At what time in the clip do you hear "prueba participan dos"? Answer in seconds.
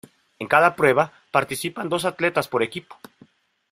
0.75-2.05